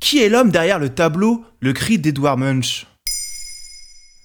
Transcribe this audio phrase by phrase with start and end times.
[0.00, 2.86] Qui est l'homme derrière le tableau Le cri d'Edouard Munch?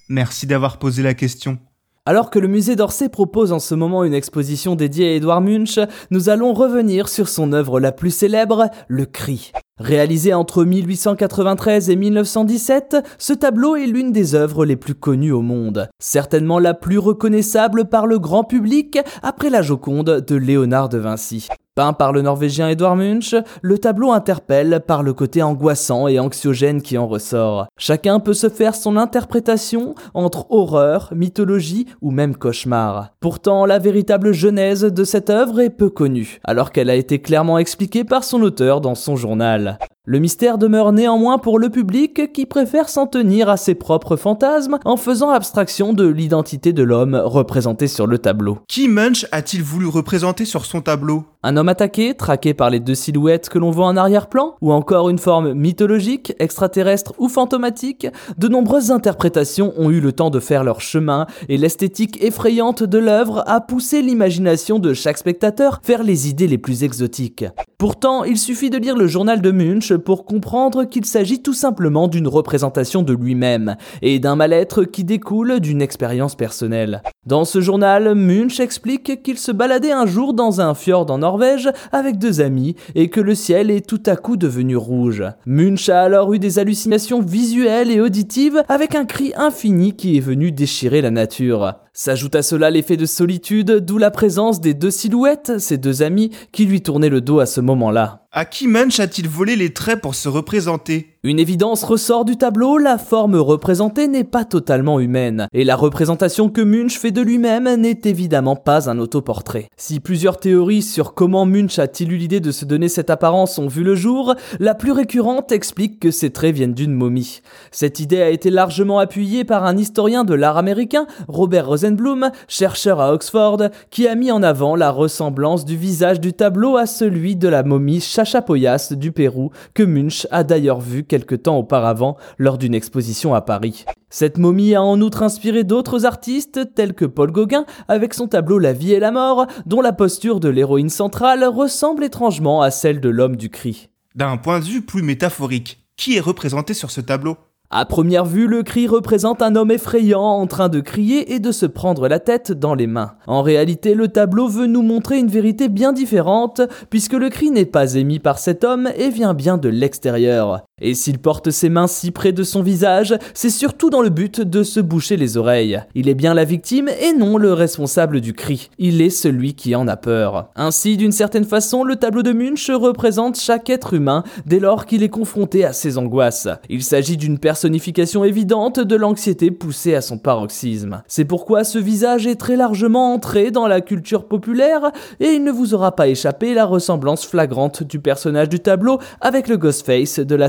[0.08, 1.58] Merci d'avoir posé la question.
[2.04, 5.78] Alors que le musée d'Orsay propose en ce moment une exposition dédiée à Edouard Munch,
[6.10, 9.52] nous allons revenir sur son œuvre la plus célèbre, Le Cri.
[9.78, 15.42] Réalisé entre 1893 et 1917, ce tableau est l'une des œuvres les plus connues au
[15.42, 20.98] monde, certainement la plus reconnaissable par le grand public après la Joconde de Léonard de
[20.98, 21.48] Vinci.
[21.74, 26.82] Peint par le Norvégien Edouard Munch, le tableau interpelle par le côté angoissant et anxiogène
[26.82, 27.66] qui en ressort.
[27.78, 33.14] Chacun peut se faire son interprétation entre horreur, mythologie ou même cauchemar.
[33.20, 37.56] Pourtant, la véritable genèse de cette œuvre est peu connue, alors qu'elle a été clairement
[37.56, 39.78] expliquée par son auteur dans son journal.
[40.04, 44.80] Le mystère demeure néanmoins pour le public qui préfère s'en tenir à ses propres fantasmes
[44.84, 48.58] en faisant abstraction de l'identité de l'homme représenté sur le tableau.
[48.66, 51.22] Qui Munch a-t-il voulu représenter sur son tableau?
[51.44, 55.08] Un homme attaqué, traqué par les deux silhouettes que l'on voit en arrière-plan, ou encore
[55.08, 58.08] une forme mythologique, extraterrestre ou fantomatique,
[58.38, 62.98] de nombreuses interprétations ont eu le temps de faire leur chemin et l'esthétique effrayante de
[62.98, 67.44] l'œuvre a poussé l'imagination de chaque spectateur vers les idées les plus exotiques.
[67.82, 72.06] Pourtant, il suffit de lire le journal de Munch pour comprendre qu'il s'agit tout simplement
[72.06, 77.02] d'une représentation de lui-même et d'un mal-être qui découle d'une expérience personnelle.
[77.26, 81.70] Dans ce journal, Munch explique qu'il se baladait un jour dans un fjord en Norvège
[81.90, 85.24] avec deux amis et que le ciel est tout à coup devenu rouge.
[85.44, 90.20] Munch a alors eu des hallucinations visuelles et auditives avec un cri infini qui est
[90.20, 91.74] venu déchirer la nature.
[91.94, 96.30] S'ajoute à cela l'effet de solitude, d'où la présence des deux silhouettes, ces deux amis,
[96.50, 98.21] qui lui tournaient le dos à ce moment-là.
[98.34, 101.08] À qui Munch a-t-il volé les traits pour se représenter?
[101.22, 106.48] Une évidence ressort du tableau, la forme représentée n'est pas totalement humaine, et la représentation
[106.48, 109.68] que Munch fait de lui-même n'est évidemment pas un autoportrait.
[109.76, 113.68] Si plusieurs théories sur comment Munch a-t-il eu l'idée de se donner cette apparence ont
[113.68, 117.42] vu le jour, la plus récurrente explique que ces traits viennent d'une momie.
[117.70, 123.00] Cette idée a été largement appuyée par un historien de l'art américain, Robert Rosenblum, chercheur
[123.00, 127.36] à Oxford, qui a mis en avant la ressemblance du visage du tableau à celui
[127.36, 132.58] de la momie Chachapoyas du Pérou, que Munch a d'ailleurs vu quelque temps auparavant lors
[132.58, 133.84] d'une exposition à Paris.
[134.10, 138.58] Cette momie a en outre inspiré d'autres artistes tels que Paul Gauguin avec son tableau
[138.58, 143.00] La vie et la mort, dont la posture de l'héroïne centrale ressemble étrangement à celle
[143.00, 143.88] de l'homme du cri.
[144.14, 147.36] D'un point de vue plus métaphorique, qui est représenté sur ce tableau?
[147.72, 151.50] À première vue, le cri représente un homme effrayant en train de crier et de
[151.52, 153.14] se prendre la tête dans les mains.
[153.26, 156.60] En réalité, le tableau veut nous montrer une vérité bien différente,
[156.90, 160.62] puisque le cri n'est pas émis par cet homme et vient bien de l'extérieur.
[160.84, 164.40] Et s'il porte ses mains si près de son visage, c'est surtout dans le but
[164.40, 165.80] de se boucher les oreilles.
[165.94, 168.68] Il est bien la victime et non le responsable du cri.
[168.78, 170.50] Il est celui qui en a peur.
[170.56, 175.04] Ainsi, d'une certaine façon, le tableau de Munch représente chaque être humain dès lors qu'il
[175.04, 176.48] est confronté à ses angoisses.
[176.68, 181.02] Il s'agit d'une personnification évidente de l'anxiété poussée à son paroxysme.
[181.06, 184.90] C'est pourquoi ce visage est très largement entré dans la culture populaire
[185.20, 189.46] et il ne vous aura pas échappé la ressemblance flagrante du personnage du tableau avec
[189.46, 190.48] le Ghostface de la